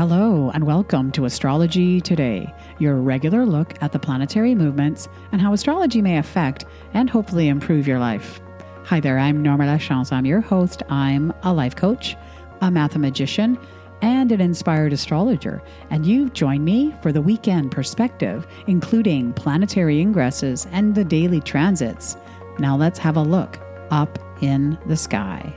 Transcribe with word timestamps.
Hello, 0.00 0.50
and 0.54 0.64
welcome 0.64 1.12
to 1.12 1.26
Astrology 1.26 2.00
Today, 2.00 2.54
your 2.78 2.96
regular 2.96 3.44
look 3.44 3.74
at 3.82 3.92
the 3.92 3.98
planetary 3.98 4.54
movements 4.54 5.10
and 5.30 5.42
how 5.42 5.52
astrology 5.52 6.00
may 6.00 6.16
affect 6.16 6.64
and 6.94 7.10
hopefully 7.10 7.48
improve 7.48 7.86
your 7.86 7.98
life. 7.98 8.40
Hi 8.84 8.98
there, 8.98 9.18
I'm 9.18 9.42
Norma 9.42 9.64
Lachance. 9.64 10.10
I'm 10.10 10.24
your 10.24 10.40
host. 10.40 10.82
I'm 10.88 11.34
a 11.42 11.52
life 11.52 11.76
coach, 11.76 12.16
a 12.62 12.68
mathemagician, 12.68 13.62
and 14.00 14.32
an 14.32 14.40
inspired 14.40 14.94
astrologer, 14.94 15.62
and 15.90 16.06
you've 16.06 16.32
joined 16.32 16.64
me 16.64 16.94
for 17.02 17.12
the 17.12 17.20
weekend 17.20 17.70
perspective, 17.70 18.46
including 18.66 19.34
planetary 19.34 20.02
ingresses 20.02 20.66
and 20.72 20.94
the 20.94 21.04
daily 21.04 21.42
transits. 21.42 22.16
Now 22.58 22.74
let's 22.74 22.98
have 23.00 23.18
a 23.18 23.22
look 23.22 23.60
up 23.90 24.18
in 24.40 24.78
the 24.86 24.96
sky. 24.96 25.54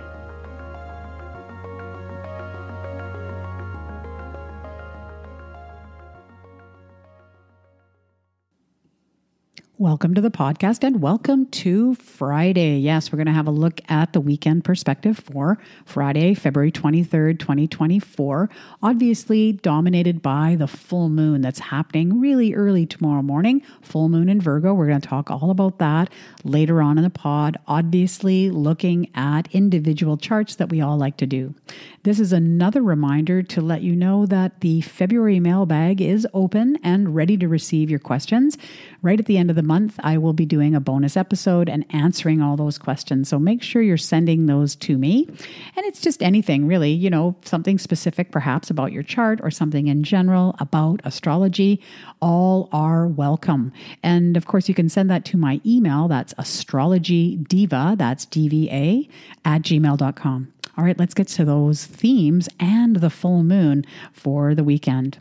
Welcome 9.80 10.14
to 10.14 10.22
the 10.22 10.30
podcast 10.30 10.84
and 10.84 11.02
welcome 11.02 11.48
to 11.48 11.96
Friday. 11.96 12.78
Yes, 12.78 13.12
we're 13.12 13.18
going 13.18 13.26
to 13.26 13.34
have 13.34 13.48
a 13.48 13.52
look 13.52 13.82
at 13.90 14.14
the 14.14 14.22
weekend 14.22 14.64
perspective 14.64 15.18
for 15.18 15.58
Friday, 15.84 16.36
February 16.36 16.72
23rd, 16.72 17.40
2024. 17.40 18.52
Obviously, 18.84 19.52
dominated 19.52 20.22
by 20.22 20.56
the 20.60 20.68
full 20.68 21.10
moon 21.10 21.42
that's 21.42 21.58
happening 21.58 22.22
really 22.22 22.54
early 22.54 22.86
tomorrow 22.86 23.24
morning. 23.24 23.64
Full 23.82 24.10
moon 24.10 24.30
in 24.30 24.40
Virgo. 24.40 24.76
We're 24.76 24.86
going 24.86 25.02
to 25.02 25.08
talk 25.08 25.32
all 25.32 25.50
about 25.50 25.80
that 25.80 26.14
later 26.44 26.80
on 26.80 27.00
in 27.00 27.04
the 27.04 27.10
pod. 27.10 27.58
Obviously, 27.68 28.52
looking 28.52 29.10
at 29.16 29.52
individual 29.56 30.18
charts 30.18 30.56
that 30.58 30.70
we 30.70 30.82
all 30.82 30.98
like 30.98 31.18
to 31.18 31.26
do. 31.26 31.56
This 32.04 32.20
is 32.20 32.32
another 32.32 32.84
reminder 32.84 33.42
to 33.42 33.62
let 33.62 33.82
you 33.82 33.96
know 33.96 34.28
that 34.28 34.60
the 34.60 34.82
February 34.82 35.40
mailbag 35.40 36.00
is 36.00 36.28
open 36.34 36.78
and 36.84 37.16
ready 37.16 37.38
to 37.38 37.48
receive 37.48 37.90
your 37.90 37.98
questions. 37.98 38.56
Right 39.02 39.20
at 39.20 39.26
the 39.26 39.38
end 39.38 39.50
of 39.50 39.56
the 39.56 39.64
month, 39.64 39.73
I 40.00 40.18
will 40.18 40.34
be 40.34 40.46
doing 40.46 40.76
a 40.76 40.80
bonus 40.80 41.18
episode 41.18 41.70
and 41.70 41.86
answering 41.90 42.42
all 42.42 42.56
those 42.56 42.78
questions. 42.78 43.30
So 43.30 43.40
make 43.40 43.62
sure 43.62 43.82
you're 43.82 43.98
sending 43.98 44.46
those 44.46 44.76
to 44.78 44.98
me. 44.98 45.26
And 45.76 45.86
it's 45.86 46.02
just 46.02 46.22
anything 46.22 46.68
really, 46.68 46.92
you 46.92 47.10
know, 47.10 47.36
something 47.44 47.78
specific 47.78 48.32
perhaps 48.32 48.70
about 48.70 48.92
your 48.92 49.04
chart 49.04 49.40
or 49.44 49.52
something 49.52 49.88
in 49.88 50.04
general 50.04 50.56
about 50.60 51.02
astrology. 51.04 51.82
All 52.22 52.70
are 52.72 53.08
welcome. 53.08 53.72
And 54.04 54.38
of 54.38 54.46
course, 54.46 54.68
you 54.70 54.76
can 54.76 54.90
send 54.90 55.10
that 55.10 55.26
to 55.26 55.38
my 55.38 55.62
email. 55.66 56.08
That's 56.08 56.34
astrologydiva, 56.36 57.98
that's 57.98 58.26
DVA, 58.26 59.10
at 59.46 59.62
gmail.com. 59.62 60.54
All 60.76 60.84
right, 60.84 60.98
let's 60.98 61.14
get 61.14 61.28
to 61.30 61.46
those 61.46 61.86
themes 61.86 62.50
and 62.60 62.96
the 62.98 63.10
full 63.10 63.44
moon 63.44 63.86
for 64.12 64.56
the 64.56 64.64
weekend. 64.64 65.20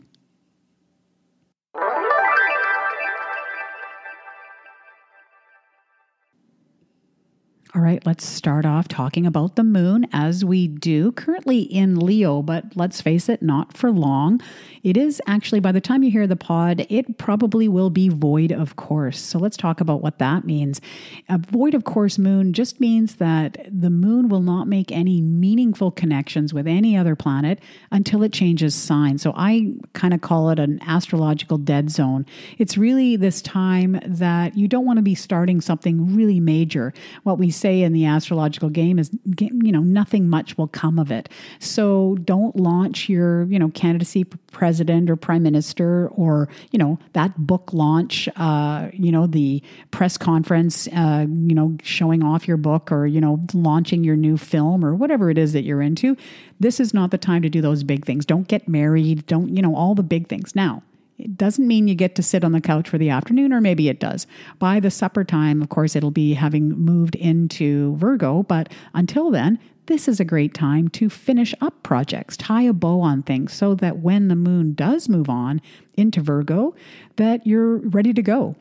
All 7.75 7.81
right, 7.81 8.05
let's 8.05 8.23
start 8.23 8.67
off 8.67 8.87
talking 8.87 9.25
about 9.25 9.55
the 9.55 9.63
moon 9.63 10.05
as 10.13 10.45
we 10.45 10.67
do 10.67 11.11
currently 11.13 11.61
in 11.61 11.99
Leo, 11.99 12.43
but 12.43 12.65
let's 12.75 13.01
face 13.01 13.29
it, 13.29 13.41
not 13.41 13.75
for 13.75 13.89
long. 13.89 14.41
It 14.83 14.95
is 14.95 15.19
actually, 15.25 15.59
by 15.59 15.71
the 15.71 15.81
time 15.81 16.03
you 16.03 16.11
hear 16.11 16.27
the 16.27 16.35
pod, 16.35 16.85
it 16.89 17.17
probably 17.17 17.67
will 17.67 17.89
be 17.89 18.09
void 18.09 18.51
of 18.51 18.75
course. 18.75 19.19
So 19.19 19.39
let's 19.39 19.57
talk 19.57 19.81
about 19.81 20.03
what 20.03 20.19
that 20.19 20.45
means. 20.45 20.81
A 21.29 21.39
void 21.39 21.73
of 21.73 21.83
course 21.83 22.19
moon 22.19 22.53
just 22.53 22.79
means 22.79 23.15
that 23.15 23.65
the 23.71 23.89
moon 23.89 24.29
will 24.29 24.43
not 24.43 24.67
make 24.67 24.91
any 24.91 25.19
meaningful 25.19 25.89
connections 25.89 26.53
with 26.53 26.67
any 26.67 26.95
other 26.95 27.15
planet 27.15 27.57
until 27.89 28.21
it 28.21 28.33
changes 28.33 28.75
sign. 28.75 29.17
So 29.17 29.33
I 29.35 29.73
kind 29.93 30.13
of 30.13 30.21
call 30.21 30.51
it 30.51 30.59
an 30.59 30.79
astrological 30.83 31.57
dead 31.57 31.89
zone. 31.89 32.27
It's 32.59 32.77
really 32.77 33.15
this 33.15 33.41
time 33.41 33.99
that 34.05 34.55
you 34.55 34.67
don't 34.67 34.85
want 34.85 34.97
to 34.97 35.03
be 35.03 35.15
starting 35.15 35.59
something 35.59 36.15
really 36.15 36.39
major. 36.39 36.93
What 37.23 37.39
we 37.39 37.49
say 37.63 37.81
in 37.81 37.93
the 37.93 38.05
astrological 38.05 38.69
game 38.69 38.99
is 38.99 39.09
you 39.39 39.71
know 39.71 39.79
nothing 39.79 40.29
much 40.29 40.57
will 40.57 40.67
come 40.67 40.99
of 40.99 41.11
it. 41.11 41.29
So 41.59 42.17
don't 42.25 42.55
launch 42.57 43.07
your 43.07 43.43
you 43.45 43.57
know 43.57 43.69
candidacy 43.69 44.25
for 44.25 44.37
president 44.51 45.09
or 45.09 45.15
prime 45.15 45.43
minister 45.43 46.09
or 46.09 46.49
you 46.71 46.77
know 46.77 46.99
that 47.13 47.31
book 47.37 47.71
launch 47.71 48.27
uh, 48.35 48.89
you 48.91 49.11
know 49.11 49.25
the 49.27 49.63
press 49.91 50.17
conference 50.17 50.87
uh, 50.89 51.25
you 51.49 51.55
know 51.55 51.77
showing 51.81 52.21
off 52.21 52.47
your 52.47 52.57
book 52.57 52.91
or 52.91 53.07
you 53.07 53.21
know 53.21 53.39
launching 53.53 54.03
your 54.03 54.17
new 54.17 54.37
film 54.37 54.83
or 54.83 54.93
whatever 54.93 55.29
it 55.29 55.37
is 55.37 55.53
that 55.53 55.63
you're 55.63 55.81
into. 55.81 56.17
This 56.59 56.79
is 56.79 56.93
not 56.93 57.11
the 57.11 57.17
time 57.17 57.41
to 57.43 57.49
do 57.49 57.61
those 57.61 57.83
big 57.83 58.05
things. 58.05 58.25
Don't 58.25 58.47
get 58.47 58.67
married. 58.67 59.25
Don't 59.25 59.55
you 59.55 59.61
know 59.61 59.75
all 59.75 59.95
the 59.95 60.03
big 60.03 60.27
things. 60.27 60.53
Now 60.53 60.83
it 61.23 61.37
doesn't 61.37 61.67
mean 61.67 61.87
you 61.87 61.95
get 61.95 62.15
to 62.15 62.23
sit 62.23 62.43
on 62.43 62.51
the 62.51 62.59
couch 62.59 62.89
for 62.89 62.97
the 62.97 63.09
afternoon, 63.09 63.53
or 63.53 63.61
maybe 63.61 63.87
it 63.87 63.99
does. 63.99 64.27
By 64.59 64.81
the 64.81 64.91
supper 64.91 65.23
time, 65.23 65.61
of 65.61 65.69
course, 65.69 65.95
it'll 65.95 66.11
be 66.11 66.33
having 66.33 66.69
moved 66.69 67.15
into 67.15 67.95
Virgo, 67.95 68.43
but 68.43 68.71
until 68.93 69.31
then, 69.31 69.57
this 69.85 70.07
is 70.07 70.19
a 70.19 70.25
great 70.25 70.53
time 70.53 70.89
to 70.89 71.09
finish 71.09 71.53
up 71.61 71.81
projects, 71.83 72.35
tie 72.35 72.63
a 72.63 72.73
bow 72.73 73.01
on 73.01 73.23
things 73.23 73.53
so 73.53 73.73
that 73.75 73.99
when 73.99 74.27
the 74.27 74.35
moon 74.35 74.73
does 74.73 75.07
move 75.07 75.29
on 75.29 75.61
into 75.95 76.21
Virgo, 76.21 76.75
that 77.15 77.47
you're 77.47 77.77
ready 77.77 78.13
to 78.13 78.21
go. 78.21 78.55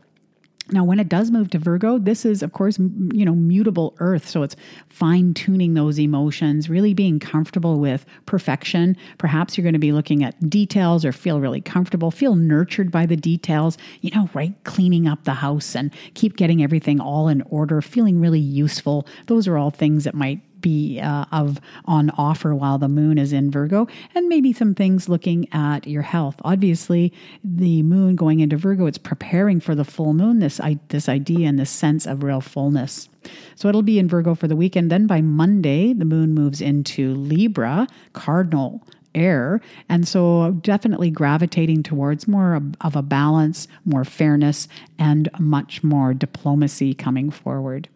Now, 0.71 0.85
when 0.85 1.01
it 1.01 1.09
does 1.09 1.31
move 1.31 1.51
to 1.51 1.59
Virgo, 1.59 1.99
this 1.99 2.25
is, 2.25 2.41
of 2.43 2.53
course, 2.53 2.79
you 2.79 3.25
know, 3.25 3.35
mutable 3.35 3.95
earth. 3.99 4.29
So 4.29 4.43
it's 4.43 4.55
fine 4.89 5.35
tuning 5.35 5.75
those 5.75 5.99
emotions, 5.99 6.71
really 6.71 6.95
being 6.95 7.19
comfortable 7.19 7.81
with 7.81 8.07
perfection. 8.27 8.97
Perhaps 9.19 9.59
you're 9.59 9.65
going 9.65 9.73
to 9.73 9.81
be 9.81 9.93
looking 9.93 10.23
at 10.23 10.49
details 10.49 11.05
or 11.05 11.13
feel 11.13 11.41
really 11.41 11.61
comfortable, 11.61 12.13
feel 12.13 12.37
nurtured 12.37 12.93
by 12.93 13.07
the 13.07 13.17
details, 13.17 13.77
you 14.03 14.11
know, 14.13 14.31
right? 14.35 14.55
Cleaning 14.63 15.09
up 15.09 15.25
the 15.25 15.35
house 15.35 15.75
and 15.75 15.93
keep 16.15 16.37
getting 16.37 16.63
everything 16.63 17.01
all 17.01 17.29
in 17.29 17.43
order, 17.43 17.83
feeling 17.83 18.21
really 18.21 18.41
useful. 18.41 19.07
Those 19.27 19.49
are 19.49 19.59
all 19.59 19.71
things 19.71 20.05
that 20.05 20.15
might 20.15 20.41
be 20.63 21.01
uh, 21.01 21.27
of 21.33 21.61
on 21.85 22.11
offer 22.11 22.55
while 22.55 22.79
the 22.79 22.89
moon 22.89 23.19
is 23.19 23.33
in 23.33 23.51
Virgo, 23.51 23.87
and 24.15 24.29
maybe 24.29 24.53
some 24.53 24.75
things 24.75 25.09
looking 25.09 25.47
at 25.53 25.87
your 25.87 26.03
health. 26.03 26.37
Obviously, 26.43 27.13
the 27.45 27.83
moon 27.83 28.17
going 28.17 28.41
into 28.41 28.57
Virgo, 28.57 28.87
it's 28.87 28.99
preparing 28.99 29.61
for 29.61 29.75
the 29.75 29.85
full 29.85 30.15
moon. 30.15 30.39
This 30.39 30.61
I, 30.61 30.79
this 30.89 31.09
idea 31.09 31.49
and 31.49 31.59
this 31.59 31.71
sense 31.71 32.07
of 32.07 32.23
real 32.23 32.41
fullness. 32.41 33.09
So 33.55 33.69
it'll 33.69 33.83
be 33.83 33.99
in 33.99 34.09
Virgo 34.09 34.35
for 34.35 34.49
the 34.49 34.57
weekend. 34.57 34.91
Then 34.91 35.07
by 35.07 35.21
Monday, 35.21 35.93
the 35.93 36.05
moon 36.05 36.35
moves 36.35 36.61
into 36.61 37.15
Libra, 37.15 37.87
cardinal 38.15 38.83
air. 39.15 39.61
And 39.89 40.09
so 40.09 40.53
definitely 40.63 41.11
gravitating 41.11 41.83
towards 41.83 42.27
more 42.27 42.61
of 42.81 42.97
a 42.97 43.03
balance, 43.03 43.69
more 43.85 44.05
fairness, 44.05 44.69
and 44.99 45.29
much 45.39 45.85
more 45.85 46.15
diplomacy 46.15 46.95
coming 46.95 47.31
forward. 47.31 47.89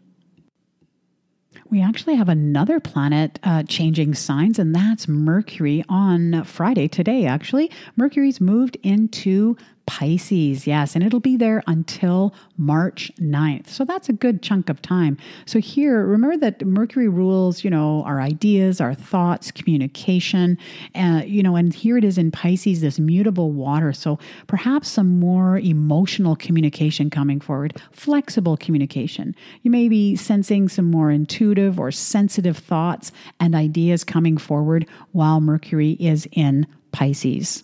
We 1.71 1.82
actually 1.82 2.15
have 2.15 2.28
another 2.28 2.78
planet 2.78 3.38
uh, 3.43 3.65
changing 3.65 4.15
signs, 4.15 4.59
and 4.59 4.75
that's 4.75 5.09
Mercury 5.09 5.84
on 5.88 6.44
Friday, 6.44 6.87
today, 6.87 7.27
actually. 7.27 7.71
Mercury's 7.97 8.41
moved 8.41 8.77
into 8.82 9.56
Pisces, 9.87 10.67
yes, 10.67 10.95
and 10.95 11.05
it'll 11.05 11.21
be 11.21 11.37
there 11.37 11.63
until 11.69 12.35
March 12.57 13.11
9th. 13.21 13.69
So 13.69 13.85
that's 13.85 14.09
a 14.09 14.13
good 14.13 14.43
chunk 14.43 14.69
of 14.69 14.83
time. 14.83 15.17
So 15.47 15.61
here, 15.61 16.05
remember 16.05 16.37
that 16.39 16.67
Mercury 16.67 17.09
rules, 17.09 17.63
you 17.63 17.71
know, 17.71 18.03
our 18.05 18.21
ideas, 18.21 18.81
our 18.81 18.95
thoughts, 18.95 19.53
communication, 19.53 20.59
uh, 20.97 21.23
you 21.25 21.43
know, 21.43 21.55
and 21.55 21.73
here 21.73 21.97
it 21.97 22.05
is 22.05 22.19
in 22.19 22.33
Pisces, 22.33 22.81
this 22.81 22.99
mutable 22.99 23.53
water. 23.53 23.93
So 23.93 24.19
perhaps 24.49 24.89
some 24.89 25.21
more 25.21 25.59
emotional 25.59 26.35
communication 26.35 27.09
coming 27.09 27.41
forward, 27.41 27.81
flexible 27.93 28.57
communication. 28.57 29.37
You 29.63 29.71
may 29.71 29.89
be 29.89 30.17
sensing 30.17 30.69
some 30.69 30.91
more 30.91 31.11
intuitive 31.13 31.79
or 31.79 31.93
sensitive 31.93 32.59
thoughts 32.59 33.13
and 33.39 33.55
ideas 33.55 34.03
coming 34.03 34.37
forward 34.37 34.87
while 35.13 35.41
Mercury 35.41 35.93
is 36.01 36.27
in 36.33 36.66
Pisces. 36.91 37.63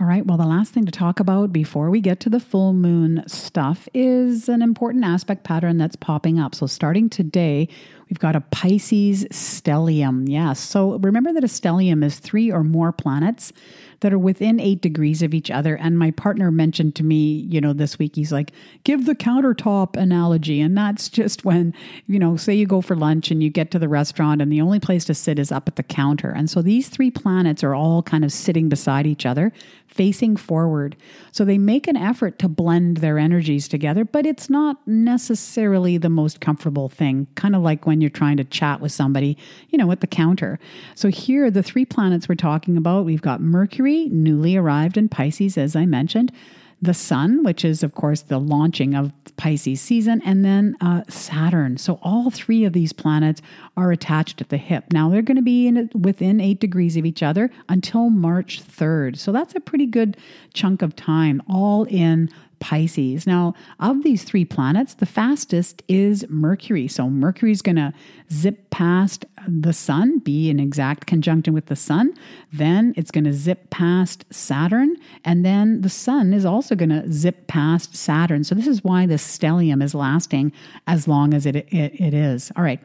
All 0.00 0.06
right, 0.06 0.24
well, 0.24 0.38
the 0.38 0.46
last 0.46 0.72
thing 0.72 0.86
to 0.86 0.92
talk 0.92 1.20
about 1.20 1.52
before 1.52 1.90
we 1.90 2.00
get 2.00 2.20
to 2.20 2.30
the 2.30 2.40
full 2.40 2.72
moon 2.72 3.22
stuff 3.26 3.86
is 3.92 4.48
an 4.48 4.62
important 4.62 5.04
aspect 5.04 5.44
pattern 5.44 5.76
that's 5.76 5.94
popping 5.94 6.38
up. 6.38 6.54
So, 6.54 6.66
starting 6.66 7.10
today, 7.10 7.68
we've 8.08 8.18
got 8.18 8.34
a 8.34 8.40
Pisces 8.40 9.26
stellium. 9.26 10.24
Yes. 10.26 10.58
So, 10.58 10.98
remember 11.00 11.34
that 11.34 11.44
a 11.44 11.48
stellium 11.48 12.02
is 12.02 12.18
three 12.18 12.50
or 12.50 12.64
more 12.64 12.92
planets 12.92 13.52
that 14.00 14.12
are 14.12 14.18
within 14.18 14.58
eight 14.58 14.80
degrees 14.80 15.22
of 15.22 15.34
each 15.34 15.50
other. 15.50 15.76
And 15.76 15.98
my 15.98 16.10
partner 16.10 16.50
mentioned 16.50 16.94
to 16.96 17.04
me, 17.04 17.46
you 17.50 17.60
know, 17.60 17.72
this 17.72 17.98
week, 17.98 18.16
he's 18.16 18.32
like, 18.32 18.52
give 18.84 19.06
the 19.06 19.14
countertop 19.14 19.96
analogy. 19.96 20.60
And 20.60 20.76
that's 20.76 21.08
just 21.08 21.44
when, 21.44 21.74
you 22.06 22.18
know, 22.18 22.36
say 22.36 22.54
you 22.54 22.66
go 22.66 22.80
for 22.80 22.96
lunch 22.96 23.30
and 23.30 23.42
you 23.42 23.50
get 23.50 23.70
to 23.72 23.78
the 23.78 23.88
restaurant 23.88 24.40
and 24.40 24.50
the 24.50 24.62
only 24.62 24.80
place 24.80 25.04
to 25.06 25.14
sit 25.14 25.38
is 25.38 25.52
up 25.52 25.68
at 25.68 25.76
the 25.76 25.82
counter. 25.82 26.30
And 26.30 26.48
so 26.48 26.62
these 26.62 26.88
three 26.88 27.10
planets 27.10 27.62
are 27.62 27.74
all 27.74 28.02
kind 28.02 28.24
of 28.24 28.32
sitting 28.32 28.68
beside 28.68 29.06
each 29.06 29.26
other 29.26 29.52
facing 29.90 30.36
forward. 30.36 30.96
So 31.32 31.44
they 31.44 31.58
make 31.58 31.88
an 31.88 31.96
effort 31.96 32.38
to 32.38 32.48
blend 32.48 32.98
their 32.98 33.18
energies 33.18 33.66
together, 33.66 34.04
but 34.04 34.24
it's 34.24 34.48
not 34.48 34.76
necessarily 34.86 35.98
the 35.98 36.08
most 36.08 36.40
comfortable 36.40 36.88
thing, 36.88 37.26
kind 37.34 37.56
of 37.56 37.62
like 37.62 37.86
when 37.86 38.00
you're 38.00 38.08
trying 38.08 38.36
to 38.36 38.44
chat 38.44 38.80
with 38.80 38.92
somebody, 38.92 39.36
you 39.68 39.76
know, 39.76 39.90
at 39.90 40.00
the 40.00 40.06
counter. 40.06 40.60
So 40.94 41.08
here, 41.08 41.50
the 41.50 41.62
three 41.62 41.84
planets 41.84 42.28
we're 42.28 42.36
talking 42.36 42.76
about 42.76 43.04
we've 43.04 43.20
got 43.20 43.40
Mercury, 43.40 44.08
newly 44.10 44.56
arrived 44.56 44.96
in 44.96 45.08
Pisces, 45.08 45.58
as 45.58 45.74
I 45.74 45.86
mentioned 45.86 46.32
the 46.82 46.94
sun, 46.94 47.42
which 47.42 47.64
is, 47.64 47.82
of 47.82 47.94
course, 47.94 48.22
the 48.22 48.38
launching 48.38 48.94
of 48.94 49.12
Pisces 49.36 49.80
season, 49.80 50.22
and 50.24 50.44
then 50.44 50.76
uh, 50.80 51.02
Saturn. 51.08 51.76
So 51.76 51.98
all 52.02 52.30
three 52.30 52.64
of 52.64 52.72
these 52.72 52.92
planets 52.92 53.42
are 53.76 53.92
attached 53.92 54.40
at 54.40 54.48
the 54.48 54.56
hip. 54.56 54.84
Now 54.92 55.08
they're 55.08 55.22
going 55.22 55.36
to 55.36 55.42
be 55.42 55.66
in, 55.66 55.90
within 55.94 56.40
eight 56.40 56.60
degrees 56.60 56.96
of 56.96 57.04
each 57.04 57.22
other 57.22 57.50
until 57.68 58.10
March 58.10 58.62
3rd. 58.62 59.18
So 59.18 59.32
that's 59.32 59.54
a 59.54 59.60
pretty 59.60 59.86
good 59.86 60.16
chunk 60.54 60.82
of 60.82 60.96
time, 60.96 61.42
all 61.48 61.84
in 61.84 62.30
Pisces. 62.60 63.26
Now, 63.26 63.54
of 63.80 64.04
these 64.04 64.22
three 64.22 64.44
planets, 64.44 64.94
the 64.94 65.06
fastest 65.06 65.82
is 65.88 66.24
Mercury. 66.28 66.86
So 66.86 67.10
Mercury's 67.10 67.62
going 67.62 67.76
to 67.76 67.92
zip 68.32 68.70
past 68.70 69.24
the 69.48 69.72
sun, 69.72 70.18
be 70.18 70.50
in 70.50 70.60
exact 70.60 71.06
conjunction 71.06 71.54
with 71.54 71.66
the 71.66 71.76
sun. 71.76 72.14
Then 72.52 72.94
it's 72.96 73.10
going 73.10 73.24
to 73.24 73.32
zip 73.32 73.70
past 73.70 74.24
Saturn. 74.30 74.96
And 75.24 75.44
then 75.44 75.80
the 75.80 75.88
sun 75.88 76.32
is 76.32 76.44
also 76.44 76.74
going 76.74 76.90
to 76.90 77.10
zip 77.10 77.46
past 77.46 77.96
Saturn. 77.96 78.44
So 78.44 78.54
this 78.54 78.66
is 78.66 78.84
why 78.84 79.06
the 79.06 79.14
stellium 79.14 79.82
is 79.82 79.94
lasting 79.94 80.52
as 80.86 81.08
long 81.08 81.34
as 81.34 81.46
it, 81.46 81.56
it, 81.56 82.00
it 82.00 82.14
is. 82.14 82.52
All 82.56 82.62
right. 82.62 82.80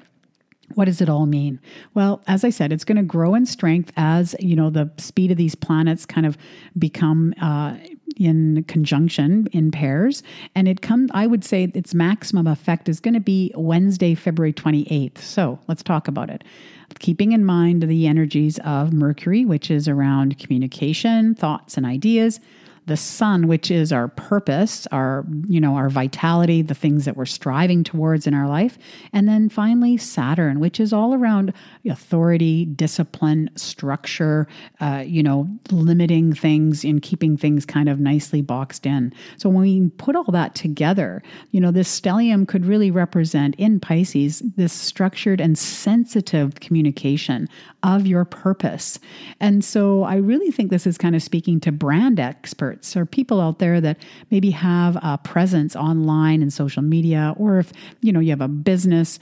What 0.74 0.86
does 0.86 1.00
it 1.00 1.10
all 1.10 1.26
mean? 1.26 1.60
Well, 1.94 2.22
as 2.28 2.44
I 2.44 2.50
said, 2.50 2.74
it's 2.74 2.84
going 2.84 2.98
to 2.98 3.04
grow 3.04 3.36
in 3.36 3.46
strength 3.46 3.92
as 3.96 4.36
you 4.40 4.56
know 4.56 4.70
the 4.70 4.92
speed 4.98 5.32
of 5.32 5.38
these 5.38 5.56
planets 5.56 6.06
kind 6.06 6.26
of 6.26 6.38
become 6.78 7.34
uh, 7.42 7.78
in 8.18 8.64
conjunction 8.64 9.48
in 9.52 9.72
pairs. 9.72 10.24
And 10.54 10.68
it 10.68 10.82
comes 10.82 11.12
i 11.14 11.28
would 11.28 11.44
say 11.44 11.72
its 11.74 11.94
maximum 11.94 12.48
effect 12.48 12.90
is 12.90 13.00
going 13.00 13.14
to 13.14 13.20
be 13.20 13.52
wednesday 13.56 14.16
february 14.16 14.54
28th 14.54 15.18
so 15.20 15.60
let's 15.68 15.84
talk 15.84 16.08
about 16.08 16.30
it. 16.30 16.44
Keeping 17.00 17.34
in 17.34 17.44
mind 17.44 17.84
the 17.84 18.08
energies 18.08 18.58
of 18.60 18.94
mercury 18.94 19.46
which 19.46 19.70
is 19.70 19.88
around 19.88 20.40
communication 20.40 21.36
thoughts 21.36 21.78
and 21.78 21.86
ideas 21.86 22.40
the 22.88 22.98
sun 22.98 23.48
which 23.48 23.72
is 23.72 23.92
our 23.92 24.08
purpose 24.08 24.88
our 24.92 25.26
you 25.48 25.60
know 25.60 25.76
our 25.76 25.90
vitality 25.90 26.62
the 26.62 26.76
things 26.76 27.06
that 27.06 27.18
we're 27.18 27.26
striving 27.26 27.84
towards 27.84 28.28
in 28.28 28.34
our 28.34 28.48
life. 28.48 28.78
And 29.14 29.28
then 29.28 29.50
finally 29.50 29.98
saturn 29.98 30.60
which 30.60 30.80
is 30.80 30.94
all 30.94 31.14
around 31.14 31.54
authority 31.90 32.66
discipline 32.66 33.50
structure 33.56 34.48
uh, 34.80 35.04
you 35.06 35.24
know 35.24 35.50
limiting 35.72 36.34
things 36.34 36.84
and 36.84 37.02
keeping 37.02 37.38
things 37.38 37.66
kind 37.66 37.90
of 37.90 38.00
nicely 38.00 38.42
boxed 38.42 38.86
in. 38.86 39.14
So 39.38 39.50
when 39.50 39.62
we 39.62 39.90
put 39.98 40.16
all 40.16 40.32
that 40.32 40.56
together 40.56 41.24
you 41.52 41.60
know 41.60 41.72
this 41.72 42.00
stellium 42.00 42.48
could 42.48 42.66
really 42.66 42.92
represent 42.92 43.56
in 43.56 43.80
pisces 43.80 44.42
this 44.56 44.74
structured 44.74 45.42
and 45.42 45.58
sensitive 45.58 46.56
communication 46.56 47.48
of 47.84 48.08
your 48.08 48.26
purpose. 48.26 49.00
And 49.40 49.64
so 49.64 50.04
i 50.04 50.16
really 50.16 50.52
think 50.52 50.70
this 50.72 50.88
is 50.88 50.98
kind 50.98 51.16
of 51.16 51.24
speaking 51.24 51.60
to 51.62 51.72
brand 51.72 52.20
experts 52.20 52.75
experts 52.76 52.96
or 52.96 53.06
people 53.06 53.42
out 53.42 53.60
there 53.60 53.82
that 53.82 53.98
maybe 54.32 54.52
have 54.52 54.98
a 55.02 55.18
presence 55.18 55.76
online 55.76 56.42
and 56.42 56.52
social 56.52 56.82
media, 56.82 57.34
or 57.38 57.60
if 57.60 57.72
you 58.02 58.12
know 58.12 58.20
you 58.20 58.32
have 58.32 58.42
a 58.42 58.48
business 58.48 59.20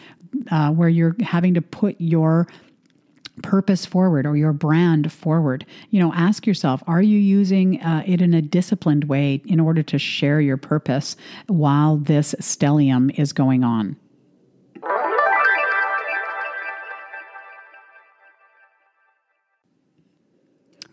uh, 0.51 0.71
where 0.71 0.89
you're 0.89 1.15
having 1.21 1.53
to 1.53 1.61
put 1.61 1.95
your 1.99 2.47
purpose 3.41 3.83
forward 3.83 4.27
or 4.27 4.37
your 4.37 4.53
brand 4.53 5.11
forward 5.11 5.65
you 5.89 5.99
know 5.99 6.13
ask 6.13 6.45
yourself 6.45 6.83
are 6.85 7.01
you 7.01 7.17
using 7.17 7.81
uh, 7.81 8.03
it 8.05 8.21
in 8.21 8.31
a 8.31 8.43
disciplined 8.43 9.05
way 9.05 9.41
in 9.47 9.59
order 9.59 9.81
to 9.81 9.97
share 9.97 10.39
your 10.39 10.55
purpose 10.55 11.15
while 11.47 11.97
this 11.97 12.35
stellium 12.39 13.09
is 13.17 13.33
going 13.33 13.63
on 13.63 13.95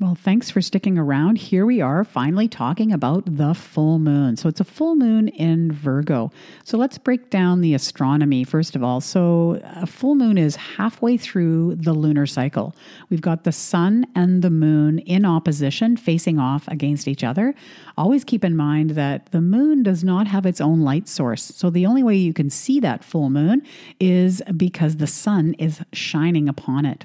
Well, 0.00 0.14
thanks 0.14 0.50
for 0.50 0.62
sticking 0.62 0.96
around. 0.96 1.36
Here 1.36 1.66
we 1.66 1.82
are 1.82 2.04
finally 2.04 2.48
talking 2.48 2.90
about 2.90 3.36
the 3.36 3.52
full 3.52 3.98
moon. 3.98 4.38
So 4.38 4.48
it's 4.48 4.58
a 4.58 4.64
full 4.64 4.96
moon 4.96 5.28
in 5.28 5.70
Virgo. 5.70 6.32
So 6.64 6.78
let's 6.78 6.96
break 6.96 7.28
down 7.28 7.60
the 7.60 7.74
astronomy 7.74 8.42
first 8.44 8.74
of 8.74 8.82
all. 8.82 9.02
So 9.02 9.60
a 9.62 9.86
full 9.86 10.14
moon 10.14 10.38
is 10.38 10.56
halfway 10.56 11.18
through 11.18 11.74
the 11.74 11.92
lunar 11.92 12.24
cycle. 12.24 12.74
We've 13.10 13.20
got 13.20 13.44
the 13.44 13.52
sun 13.52 14.06
and 14.14 14.40
the 14.40 14.48
moon 14.48 15.00
in 15.00 15.26
opposition, 15.26 15.98
facing 15.98 16.38
off 16.38 16.66
against 16.68 17.06
each 17.06 17.22
other. 17.22 17.54
Always 17.98 18.24
keep 18.24 18.42
in 18.42 18.56
mind 18.56 18.92
that 18.92 19.30
the 19.32 19.42
moon 19.42 19.82
does 19.82 20.02
not 20.02 20.26
have 20.28 20.46
its 20.46 20.62
own 20.62 20.80
light 20.80 21.08
source. 21.08 21.42
So 21.42 21.68
the 21.68 21.84
only 21.84 22.02
way 22.02 22.16
you 22.16 22.32
can 22.32 22.48
see 22.48 22.80
that 22.80 23.04
full 23.04 23.28
moon 23.28 23.60
is 24.00 24.40
because 24.56 24.96
the 24.96 25.06
sun 25.06 25.52
is 25.58 25.82
shining 25.92 26.48
upon 26.48 26.86
it. 26.86 27.04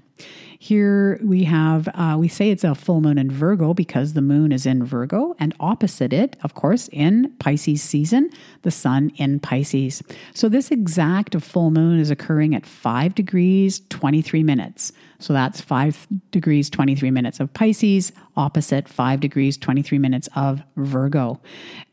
Here 0.59 1.19
we 1.21 1.43
have, 1.43 1.87
uh, 1.93 2.15
we 2.17 2.27
say 2.27 2.49
it's 2.49 2.63
a 2.63 2.73
full 2.73 3.01
moon 3.01 3.17
in 3.17 3.29
Virgo 3.29 3.73
because 3.73 4.13
the 4.13 4.21
moon 4.21 4.51
is 4.51 4.65
in 4.65 4.83
Virgo, 4.83 5.35
and 5.37 5.53
opposite 5.59 6.13
it, 6.13 6.37
of 6.43 6.53
course, 6.53 6.87
in 6.91 7.31
Pisces 7.39 7.83
season, 7.83 8.29
the 8.63 8.71
sun 8.71 9.11
in 9.17 9.39
Pisces. 9.39 10.01
So 10.33 10.49
this 10.49 10.71
exact 10.71 11.39
full 11.41 11.71
moon 11.71 11.99
is 11.99 12.09
occurring 12.09 12.55
at 12.55 12.65
5 12.65 13.13
degrees 13.15 13.81
23 13.89 14.43
minutes. 14.43 14.91
So 15.19 15.33
that's 15.33 15.61
5 15.61 16.07
degrees 16.31 16.69
23 16.69 17.11
minutes 17.11 17.39
of 17.39 17.53
Pisces, 17.53 18.11
opposite 18.37 18.87
5 18.87 19.19
degrees 19.19 19.57
23 19.57 19.97
minutes 19.97 20.27
of 20.35 20.61
Virgo. 20.75 21.39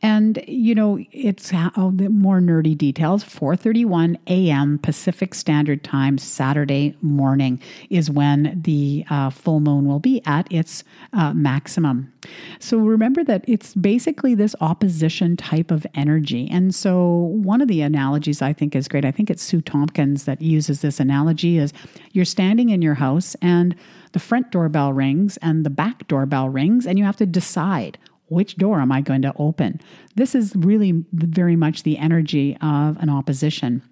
And 0.03 0.43
you 0.49 0.75
know, 0.75 0.99
it's 1.13 1.53
oh, 1.77 1.93
the 1.95 2.09
more 2.09 2.41
nerdy 2.41 2.77
details. 2.77 3.23
4:31 3.23 4.17
a.m. 4.27 4.79
Pacific 4.79 5.35
Standard 5.35 5.85
Time 5.85 6.19
Saturday 6.19 6.97
morning 7.03 7.61
is 7.91 8.11
when 8.11 8.61
the 8.63 9.05
uh, 9.11 9.31
full 9.31 9.61
moon 9.61 9.87
will 9.87 10.01
be 10.01 10.21
at 10.27 10.51
its 10.53 10.83
uh, 11.13 11.33
maximum. 11.33 12.13
So 12.59 12.79
remember 12.79 13.25
that 13.25 13.45
it's 13.47 13.75
basically 13.75 14.35
this 14.35 14.55
opposition 14.61 15.37
type 15.37 15.71
of 15.71 15.87
energy. 15.95 16.49
And 16.51 16.75
so 16.75 17.13
one 17.43 17.61
of 17.61 17.69
the 17.69 17.83
analogies 17.83 18.43
I 18.43 18.53
think 18.53 18.75
is 18.75 18.89
great. 18.89 19.05
I 19.05 19.11
think 19.11 19.31
it's 19.31 19.43
Sue 19.43 19.61
Tompkins 19.61 20.25
that 20.25 20.41
uses 20.41 20.81
this 20.81 21.01
analogy 21.01 21.59
is 21.59 21.73
you're 22.13 22.25
standing 22.25 22.71
in 22.71 22.83
your 22.83 22.95
house 22.95 23.12
and 23.41 23.75
the 24.13 24.19
front 24.19 24.51
doorbell 24.51 24.93
rings 24.93 25.37
and 25.39 25.65
the 25.65 25.71
back 25.71 26.07
doorbell 26.09 26.49
rings 26.49 26.87
and 26.87 26.99
you 26.99 27.05
have 27.05 27.17
to 27.17 27.27
decide 27.27 27.99
which 28.29 28.57
door 28.57 28.81
am 28.81 28.91
I 28.91 29.03
going 29.03 29.23
to 29.23 29.35
open? 29.37 29.81
This 30.15 30.35
is 30.35 30.57
really 30.57 31.05
very 31.13 31.57
much 31.57 31.83
the 31.83 31.99
energy 31.99 32.57
of 32.63 32.97
an 32.99 33.11
opposition 33.11 33.83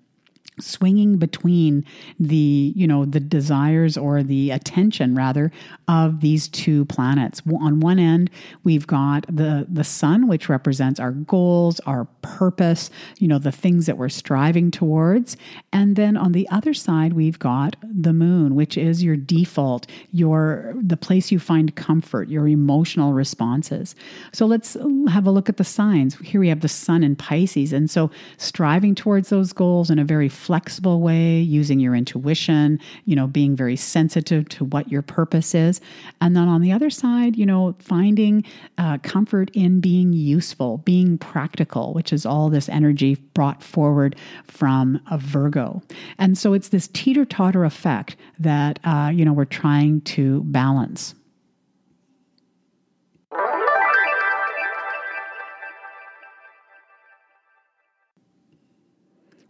swinging 0.61 1.17
between 1.17 1.85
the 2.19 2.73
you 2.76 2.87
know 2.87 3.05
the 3.05 3.21
desires 3.21 3.97
or 3.97 4.23
the 4.23 4.50
attention 4.50 5.14
rather 5.14 5.50
of 5.88 6.21
these 6.21 6.49
two 6.49 6.85
planets. 6.87 7.43
On 7.61 7.81
one 7.81 7.99
end 7.99 8.31
we've 8.64 8.87
got 8.87 9.26
the 9.29 9.67
the 9.69 9.85
sun 9.85 10.29
which 10.29 10.49
represents 10.49 11.00
our 11.00 11.12
goals 11.12 11.81
our 11.81 12.05
purpose 12.23 12.90
you 13.19 13.29
know 13.29 13.38
the 13.38 13.52
things 13.52 13.87
that 13.87 13.99
we're 13.99 14.09
striving 14.09 14.71
towards. 14.71 15.37
And 15.73 15.97
then 15.97 16.17
on 16.17 16.33
the 16.33 16.49
other 16.50 16.75
side 16.75 17.12
we've 17.12 17.38
got 17.38 17.76
the 17.83 18.12
moon 18.12 18.55
which 18.55 18.76
is 18.76 19.02
your 19.02 19.17
default 19.17 19.87
your 20.12 20.75
the 20.81 20.97
place 20.97 21.31
you 21.33 21.38
find 21.38 21.75
comfort 21.76 22.29
your 22.29 22.49
emotional 22.49 23.12
responses. 23.12 23.95
So 24.33 24.47
let's 24.47 24.76
have 25.09 25.26
a 25.26 25.31
look 25.31 25.49
at 25.49 25.57
the 25.57 25.64
signs. 25.64 26.17
Here 26.19 26.40
we 26.40 26.49
have 26.49 26.61
the 26.61 26.69
sun 26.69 27.02
in 27.02 27.17
pisces. 27.17 27.73
And 27.73 27.90
so 27.90 28.11
striving 28.37 28.95
towards 28.95 29.29
those 29.29 29.52
goals 29.52 29.90
in 29.90 29.99
a 29.99 30.05
very 30.05 30.29
flexible 30.50 31.00
way, 31.00 31.38
using 31.38 31.78
your 31.78 31.95
intuition, 31.95 32.76
you 33.04 33.14
know, 33.14 33.28
being 33.28 33.54
very 33.54 33.76
sensitive 33.76 34.49
to 34.49 34.64
what 34.64 34.90
your 34.90 35.00
purpose 35.00 35.54
is. 35.54 35.80
And 36.21 36.35
then 36.35 36.49
on 36.49 36.61
the 36.61 36.73
other 36.73 36.90
side, 36.90 37.37
you 37.37 37.47
know, 37.47 37.76
finding 37.78 38.42
uh, 38.76 38.99
comfort 38.99 39.49
in 39.54 39.78
being 39.78 40.12
useful, 40.12 40.78
being 40.78 41.19
practical, 41.19 41.95
which 41.95 42.12
is 42.12 42.26
all 42.26 42.50
this 42.50 42.69
energy 42.69 43.14
brought 43.33 43.62
forward 43.62 44.16
from 44.49 45.00
a 45.09 45.19
Virgo. 45.19 45.83
And 46.19 46.37
so 46.37 46.52
it's 46.52 46.71
this 46.71 46.88
teeter 46.88 47.25
totter 47.25 47.64
effect 47.64 48.16
that, 48.40 48.80
uh, 48.83 49.12
you 49.14 49.25
know, 49.25 49.33
we're 49.33 49.45
trying 49.45 50.00
to 50.16 50.42
balance. 50.47 51.14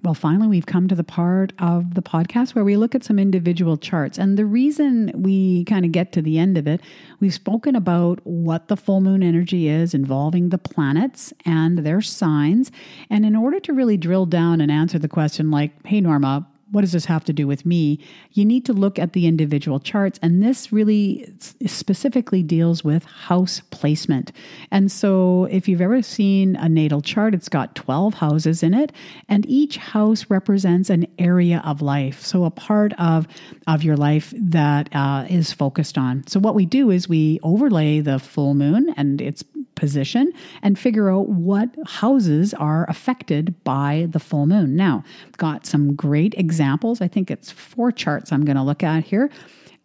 Well, 0.03 0.15
finally, 0.15 0.49
we've 0.49 0.67
come 0.67 0.89
to 0.89 0.95
the 0.95 1.05
part 1.05 1.53
of 1.59 1.95
the 1.95 2.01
podcast 2.01 2.55
where 2.55 2.65
we 2.65 2.77
look 2.77 2.95
at 2.95 3.05
some 3.05 3.19
individual 3.19 3.77
charts. 3.77 4.19
And 4.19 4.39
the 4.39 4.47
reason 4.47 5.13
we 5.15 5.65
kind 5.65 5.85
of 5.85 5.93
get 5.93 6.13
to 6.13 6.23
the 6.23 6.39
end 6.39 6.57
of 6.57 6.67
it, 6.67 6.81
we've 7.21 7.35
spoken 7.35 7.77
about 7.77 8.21
what 8.25 8.69
the 8.69 8.79
full 8.79 9.03
moon 9.03 9.23
energy 9.23 9.69
is 9.69 9.93
involving 9.93 10.49
the 10.49 10.59
planets 10.59 11.35
and 11.45 11.79
their 11.79 12.01
signs. 12.01 12.73
And 13.11 13.27
in 13.27 13.37
order 13.37 13.61
to 13.61 13.75
really 13.75 13.99
drill 13.99 14.25
down 14.25 14.63
and 14.63 14.71
answer 14.71 14.99
the 14.99 15.09
question, 15.09 15.51
like, 15.51 15.73
hey, 15.87 16.01
Norma, 16.01 16.47
what 16.71 16.83
does 16.83 16.93
this 16.93 17.05
have 17.07 17.25
to 17.25 17.33
do 17.33 17.47
with 17.47 17.67
me? 17.67 17.99
You 18.33 18.45
need 18.45 18.65
to 18.67 18.73
look 18.73 18.99
at 18.99 19.13
the 19.13 19.27
individual 19.27 19.81
charts. 19.81 20.19
And 20.23 20.43
this 20.43 20.73
really 20.73 21.33
specifically 21.67 22.43
deals 22.43 22.85
with 22.85 23.05
house 23.05 23.61
placement. 23.71 24.33
And 24.71 24.91
so 24.91 25.47
if 25.51 25.69
you've 25.69 25.81
ever 25.81 26.03
seen 26.03 26.57
a 26.57 26.69
natal 26.69 27.01
chart, 27.01 27.35
it's 27.35 27.49
got 27.49 27.75
12 27.75 28.15
houses 28.15 28.63
in 28.63 28.75
it, 28.75 28.93
and 29.29 29.45
each 29.47 29.77
house 29.77 30.27
represents 30.29 30.91
an 30.91 31.07
area 31.19 31.63
of 31.65 31.83
life. 31.83 32.21
So 32.21 32.45
a 32.45 32.51
part 32.51 32.93
of, 32.99 33.27
of 33.67 33.83
your 33.83 33.97
life 33.97 34.33
that 34.37 34.89
uh, 34.95 35.27
is 35.29 35.53
focused 35.53 35.99
on. 35.99 36.27
So 36.27 36.39
what 36.41 36.55
we 36.55 36.67
do 36.67 36.91
is 36.91 37.09
we 37.09 37.41
overlay 37.43 38.01
the 38.01 38.19
full 38.19 38.55
moon 38.55 38.93
and 38.97 39.21
its 39.21 39.43
position 39.81 40.33
and 40.63 40.79
figure 40.79 41.11
out 41.11 41.29
what 41.31 41.69
houses 41.87 42.55
are 42.55 42.87
affected 42.89 43.65
by 43.65 44.07
the 44.11 44.21
full 44.21 44.47
moon. 44.47 44.77
Now, 44.77 45.03
got 45.39 45.67
some 45.67 45.97
great 45.97 46.35
examples. 46.37 47.01
I 47.01 47.09
think 47.09 47.31
it's 47.31 47.51
four 47.51 47.91
charts 47.91 48.31
I'm 48.31 48.45
going 48.45 48.57
to 48.57 48.63
look 48.63 48.85
at 48.85 49.03
here. 49.03 49.31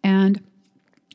And 0.04 0.40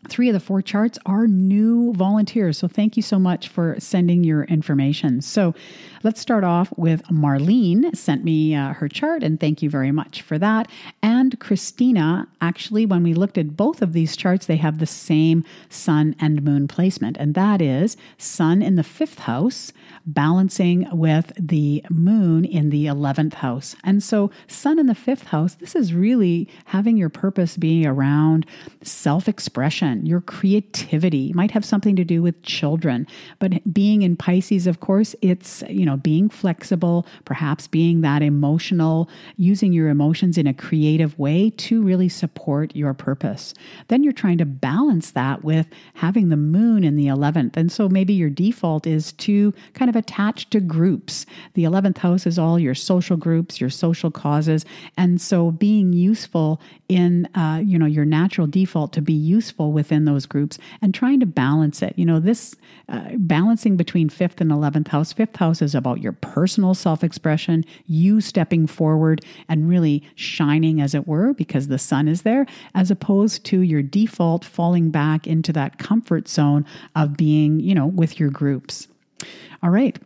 Three 0.10 0.30
of 0.30 0.34
the 0.34 0.40
four 0.40 0.64
charts 0.64 0.98
are 1.06 1.28
new 1.28 1.94
volunteers. 1.94 2.58
So 2.58 2.68
thank 2.68 2.98
you 2.98 3.04
so 3.04 3.20
much 3.20 3.48
for 3.48 3.76
sending 3.78 4.24
your 4.24 4.46
information. 4.46 5.22
So 5.22 5.54
let's 6.02 6.20
start 6.20 6.44
off 6.44 6.74
with 6.76 7.04
Marlene 7.04 7.96
sent 7.96 8.24
me 8.24 8.56
uh, 8.56 8.74
her 8.74 8.88
chart, 8.88 9.22
and 9.22 9.40
thank 9.40 9.62
you 9.62 9.70
very 9.70 9.92
much 9.92 10.24
for 10.24 10.40
that. 10.40 10.68
And 11.04 11.40
Christina, 11.40 12.28
actually, 12.42 12.86
when 12.88 13.04
we 13.04 13.14
looked 13.14 13.38
at 13.38 13.56
both 13.56 13.84
of 13.84 13.94
these 13.94 14.18
charts, 14.18 14.48
they 14.48 14.56
have 14.56 14.80
the 14.80 14.88
same 14.88 15.44
sun 15.70 16.16
and 16.20 16.42
moon 16.44 16.68
placement, 16.68 17.18
and 17.18 17.36
that 17.36 17.62
is 17.62 17.96
sun 18.18 18.64
in 18.64 18.78
the 18.78 18.84
fifth 18.84 19.20
house, 19.20 19.72
balancing 20.08 20.88
with 20.92 21.32
the 21.38 21.86
moon 21.92 22.44
in 22.44 22.72
the 22.72 22.88
11th 22.88 23.36
house. 23.36 23.76
And 23.84 24.02
so, 24.02 24.32
sun 24.48 24.80
in 24.80 24.88
the 24.88 24.96
fifth 24.96 25.28
house, 25.28 25.54
this 25.54 25.76
is 25.76 25.94
really 25.94 26.50
having 26.66 26.98
your 26.98 27.10
purpose 27.10 27.56
being 27.56 27.86
around 27.86 28.48
self 28.82 29.28
expression 29.28 29.91
your 30.04 30.22
creativity. 30.22 31.32
might 31.34 31.52
have 31.52 31.66
something 31.66 31.96
to 31.96 32.04
do 32.04 32.22
with 32.22 32.42
children. 32.44 33.08
But 33.40 33.74
being 33.74 34.02
in 34.02 34.16
Pisces, 34.16 34.68
of 34.68 34.80
course, 34.80 35.16
it's, 35.22 35.64
you 35.70 35.86
know, 35.86 35.98
being 35.98 36.30
flexible, 36.30 37.06
perhaps 37.26 37.68
being 37.68 38.02
that 38.02 38.22
emotional, 38.22 39.10
using 39.38 39.74
your 39.74 39.90
emotions 39.90 40.38
in 40.38 40.48
a 40.48 40.54
creative 40.54 41.18
way 41.18 41.50
to 41.58 41.82
really 41.82 42.10
support 42.10 42.76
your 42.76 42.94
purpose. 42.94 43.54
Then 43.88 44.04
you're 44.04 44.14
trying 44.14 44.38
to 44.40 44.46
balance 44.46 45.12
that 45.12 45.44
with 45.44 45.68
having 45.96 46.30
the 46.30 46.38
moon 46.38 46.84
in 46.84 46.96
the 46.96 47.08
11th. 47.08 47.58
And 47.58 47.72
so 47.72 47.90
maybe 47.90 48.14
your 48.14 48.30
default 48.30 48.88
is 48.88 49.12
to 49.14 49.54
kind 49.74 49.90
of 49.90 49.96
attach 49.96 50.50
to 50.52 50.60
groups. 50.60 51.26
The 51.54 51.64
11th 51.64 51.98
house 51.98 52.26
is 52.26 52.40
all 52.40 52.60
your 52.60 52.76
social 52.76 53.18
groups, 53.18 53.60
your 53.60 53.70
social 53.70 54.12
causes. 54.12 54.66
And 54.98 55.20
so 55.22 55.52
being 55.52 55.94
useful 55.94 56.62
in, 56.88 57.26
uh, 57.36 57.62
you 57.64 57.80
know, 57.80 57.86
your 57.86 58.06
natural 58.06 58.48
default 58.48 58.94
to 58.94 59.02
be 59.02 59.14
useful 59.14 59.72
with 59.72 59.81
within 59.82 60.06
those 60.06 60.28
groups 60.28 60.60
and 60.80 60.94
trying 60.94 61.20
to 61.20 61.26
balance 61.26 61.82
it. 61.82 61.92
You 61.98 62.06
know, 62.06 62.20
this 62.20 62.56
uh, 62.88 63.10
balancing 63.18 63.78
between 63.78 64.10
fifth 64.10 64.40
and 64.40 64.52
11th 64.52 64.90
house. 64.90 65.12
Fifth 65.12 65.38
house 65.38 65.60
is 65.60 65.74
about 65.74 66.02
your 66.02 66.12
personal 66.12 66.76
self 66.76 67.04
expression, 67.04 67.66
you 67.88 68.22
stepping 68.22 68.68
forward 68.68 69.26
and 69.50 69.68
really 69.68 70.04
shining, 70.14 70.80
as 70.80 70.94
it 70.94 71.08
were, 71.08 71.34
because 71.34 71.68
the 71.68 71.80
sun 71.80 72.08
is 72.08 72.22
there, 72.22 72.46
as 72.76 72.92
opposed 72.92 73.44
to 73.46 73.62
your 73.62 73.82
default 73.82 74.46
falling 74.46 74.92
back 74.92 75.26
into 75.26 75.52
that 75.52 75.80
comfort 75.80 76.28
zone 76.28 76.64
of 76.96 77.18
being, 77.18 77.60
you 77.60 77.74
know, 77.74 77.88
with 77.88 78.20
your 78.20 78.30
groups. 78.30 78.88
All 79.64 79.72
right. 79.72 79.98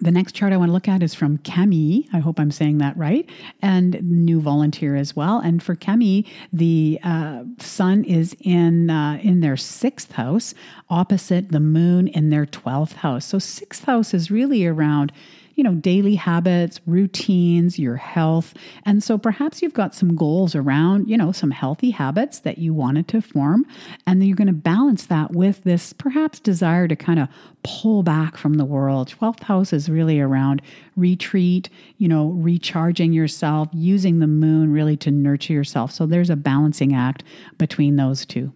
The 0.00 0.10
next 0.12 0.32
chart 0.32 0.52
I 0.52 0.56
want 0.56 0.68
to 0.68 0.72
look 0.72 0.88
at 0.88 1.02
is 1.02 1.14
from 1.14 1.38
Camille. 1.38 2.04
I 2.12 2.18
hope 2.18 2.38
I'm 2.38 2.50
saying 2.50 2.78
that 2.78 2.96
right. 2.96 3.28
And 3.60 4.00
new 4.02 4.40
volunteer 4.40 4.94
as 4.94 5.16
well. 5.16 5.38
And 5.38 5.62
for 5.62 5.74
Camille, 5.74 6.22
the 6.52 7.00
uh, 7.02 7.44
sun 7.58 8.04
is 8.04 8.36
in 8.40 8.90
uh, 8.90 9.18
in 9.22 9.40
their 9.40 9.56
sixth 9.56 10.12
house, 10.12 10.54
opposite 10.88 11.50
the 11.50 11.60
moon 11.60 12.08
in 12.08 12.30
their 12.30 12.46
twelfth 12.46 12.96
house. 12.96 13.24
So 13.24 13.38
sixth 13.38 13.84
house 13.84 14.14
is 14.14 14.30
really 14.30 14.66
around 14.66 15.12
you 15.58 15.64
know, 15.64 15.74
daily 15.74 16.14
habits, 16.14 16.80
routines, 16.86 17.80
your 17.80 17.96
health. 17.96 18.54
And 18.86 19.02
so 19.02 19.18
perhaps 19.18 19.60
you've 19.60 19.74
got 19.74 19.92
some 19.92 20.14
goals 20.14 20.54
around, 20.54 21.10
you 21.10 21.16
know, 21.16 21.32
some 21.32 21.50
healthy 21.50 21.90
habits 21.90 22.38
that 22.40 22.58
you 22.58 22.72
wanted 22.72 23.08
to 23.08 23.20
form. 23.20 23.66
And 24.06 24.20
then 24.20 24.28
you're 24.28 24.36
going 24.36 24.46
to 24.46 24.52
balance 24.52 25.06
that 25.06 25.32
with 25.32 25.64
this 25.64 25.92
perhaps 25.92 26.38
desire 26.38 26.86
to 26.86 26.94
kind 26.94 27.18
of 27.18 27.28
pull 27.64 28.04
back 28.04 28.36
from 28.36 28.54
the 28.54 28.64
world. 28.64 29.12
12th 29.20 29.42
house 29.42 29.72
is 29.72 29.90
really 29.90 30.20
around 30.20 30.62
retreat, 30.94 31.68
you 31.96 32.06
know, 32.06 32.28
recharging 32.28 33.12
yourself, 33.12 33.68
using 33.72 34.20
the 34.20 34.28
moon 34.28 34.72
really 34.72 34.96
to 34.98 35.10
nurture 35.10 35.54
yourself. 35.54 35.90
So 35.90 36.06
there's 36.06 36.30
a 36.30 36.36
balancing 36.36 36.94
act 36.94 37.24
between 37.58 37.96
those 37.96 38.24
two. 38.24 38.52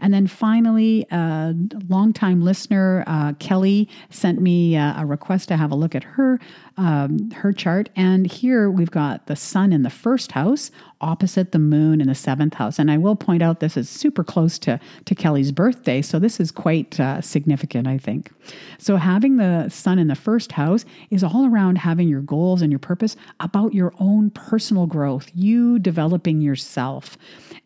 And 0.00 0.12
then 0.12 0.26
finally, 0.26 1.06
a 1.10 1.54
longtime 1.88 2.42
listener, 2.42 3.04
uh, 3.06 3.32
Kelly, 3.34 3.88
sent 4.10 4.40
me 4.40 4.76
uh, 4.76 5.02
a 5.02 5.06
request 5.06 5.48
to 5.48 5.56
have 5.56 5.70
a 5.70 5.74
look 5.74 5.94
at 5.94 6.04
her 6.04 6.38
um, 6.76 7.30
her 7.32 7.52
chart. 7.52 7.90
And 7.96 8.26
here 8.26 8.70
we've 8.70 8.90
got 8.90 9.26
the 9.26 9.36
sun 9.36 9.72
in 9.72 9.82
the 9.82 9.90
first 9.90 10.32
house 10.32 10.70
opposite 11.02 11.52
the 11.52 11.58
moon 11.58 12.00
in 12.00 12.06
the 12.06 12.14
seventh 12.14 12.54
house. 12.54 12.78
And 12.78 12.90
I 12.90 12.96
will 12.96 13.16
point 13.16 13.42
out 13.42 13.60
this 13.60 13.76
is 13.76 13.88
super 13.88 14.22
close 14.24 14.58
to, 14.60 14.78
to 15.04 15.14
Kelly's 15.14 15.52
birthday. 15.52 16.00
So 16.00 16.18
this 16.18 16.40
is 16.40 16.50
quite 16.50 16.98
uh, 16.98 17.20
significant, 17.20 17.88
I 17.88 17.98
think. 17.98 18.30
So 18.78 18.96
having 18.96 19.36
the 19.36 19.68
sun 19.68 19.98
in 19.98 20.08
the 20.08 20.14
first 20.14 20.52
house 20.52 20.84
is 21.10 21.24
all 21.24 21.46
around 21.46 21.78
having 21.78 22.08
your 22.08 22.20
goals 22.20 22.62
and 22.62 22.70
your 22.70 22.78
purpose 22.78 23.16
about 23.40 23.74
your 23.74 23.92
own 23.98 24.30
personal 24.30 24.86
growth, 24.86 25.30
you 25.34 25.78
developing 25.78 26.40
yourself 26.40 27.18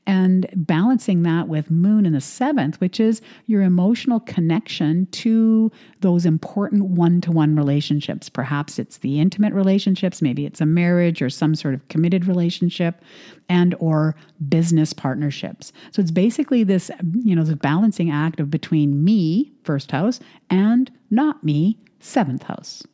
and 0.07 0.47
balancing 0.55 1.23
that 1.25 1.49
with 1.49 1.71
moon 1.71 2.07
in 2.07 2.13
the 2.13 2.21
seventh, 2.21 2.81
which 2.81 3.01
is 3.01 3.21
your 3.47 3.63
emotional 3.63 4.21
connection 4.21 5.07
to 5.07 5.71
those 6.01 6.25
important 6.25 6.85
one 6.85 7.21
to 7.23 7.33
one 7.33 7.57
relationships. 7.57 8.29
Perhaps 8.29 8.79
it's 8.79 8.99
the 8.99 9.21
intimate 9.21 9.53
relationships, 9.53 10.23
maybe 10.23 10.47
it's 10.47 10.61
a 10.61 10.67
marriage 10.67 11.21
or 11.21 11.29
some 11.29 11.55
sort 11.55 11.75
of 11.75 11.87
committed 11.89 12.27
relationship 12.27 13.03
and 13.49 13.75
or 13.79 14.15
business 14.49 14.93
partnerships. 14.93 15.73
So 15.91 16.01
it's 16.01 16.11
basically 16.11 16.63
this, 16.63 16.91
you 17.23 17.35
know, 17.35 17.45
the 17.45 17.57
balancing 17.57 18.11
act 18.11 18.39
of 18.41 18.51
between 18.51 19.05
me, 19.05 19.53
first 19.65 19.91
house, 19.91 20.21
and 20.51 20.91
not 21.11 21.43
me, 21.43 21.79
seventh 22.01 22.45
house. 22.45 22.85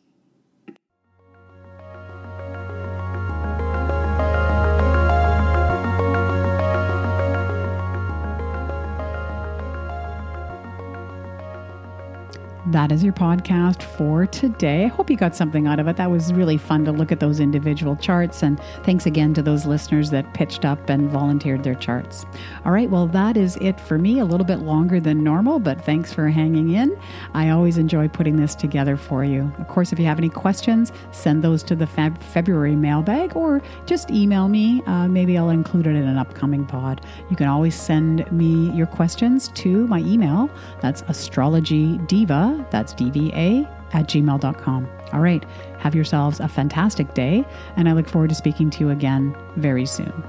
That 12.66 12.92
is 12.92 13.02
your 13.02 13.12
podcast 13.12 13.82
for 13.82 14.24
today. 14.24 14.84
I 14.84 14.88
hope 14.88 15.10
you 15.10 15.16
got 15.16 15.34
something 15.34 15.66
out 15.66 15.80
of 15.80 15.88
it. 15.88 15.96
That 15.96 16.12
was 16.12 16.32
really 16.32 16.56
fun 16.56 16.84
to 16.84 16.92
look 16.92 17.10
at 17.10 17.18
those 17.18 17.40
individual 17.40 17.96
charts. 17.96 18.42
And 18.42 18.60
thanks 18.84 19.04
again 19.04 19.34
to 19.34 19.42
those 19.42 19.66
listeners 19.66 20.10
that 20.10 20.32
pitched 20.32 20.64
up 20.64 20.88
and 20.88 21.10
volunteered 21.10 21.64
their 21.64 21.74
charts. 21.74 22.24
All 22.64 22.70
right, 22.70 22.88
well, 22.88 23.08
that 23.08 23.36
is 23.36 23.56
it 23.56 23.80
for 23.80 23.98
me. 23.98 24.20
A 24.20 24.24
little 24.24 24.46
bit 24.46 24.60
longer 24.60 25.00
than 25.00 25.24
normal, 25.24 25.58
but 25.58 25.84
thanks 25.84 26.12
for 26.12 26.28
hanging 26.28 26.70
in. 26.70 26.96
I 27.34 27.50
always 27.50 27.78
enjoy 27.78 28.06
putting 28.08 28.36
this 28.36 28.54
together 28.54 28.96
for 28.96 29.24
you. 29.24 29.52
Of 29.58 29.66
course, 29.66 29.92
if 29.92 29.98
you 29.98 30.04
have 30.04 30.18
any 30.18 30.28
questions, 30.28 30.92
send 31.10 31.42
those 31.42 31.64
to 31.64 31.74
the 31.74 31.86
Feb- 31.86 32.22
February 32.22 32.76
mailbag 32.76 33.34
or 33.36 33.60
just 33.86 34.10
email 34.10 34.46
me. 34.48 34.82
Uh, 34.86 35.08
maybe 35.08 35.36
I'll 35.36 35.50
include 35.50 35.88
it 35.88 35.96
in 35.96 36.04
an 36.04 36.16
upcoming 36.16 36.64
pod. 36.64 37.04
You 37.28 37.34
can 37.34 37.48
always 37.48 37.74
send 37.74 38.30
me 38.30 38.70
your 38.70 38.86
questions 38.86 39.48
to 39.54 39.86
my 39.88 39.98
email. 40.00 40.48
That's 40.80 41.02
astrology 41.08 41.98
diva 42.06 42.51
that's 42.70 42.94
dva 42.94 43.68
at 43.92 44.08
gmail.com. 44.08 44.88
All 45.12 45.20
right, 45.20 45.44
have 45.78 45.94
yourselves 45.94 46.40
a 46.40 46.48
fantastic 46.48 47.14
day, 47.14 47.44
and 47.76 47.88
I 47.88 47.92
look 47.92 48.08
forward 48.08 48.30
to 48.30 48.34
speaking 48.34 48.70
to 48.70 48.80
you 48.80 48.90
again 48.90 49.36
very 49.56 49.86
soon. 49.86 50.24